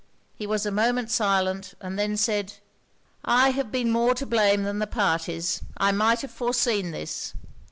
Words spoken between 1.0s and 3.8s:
silent, and then said 'I have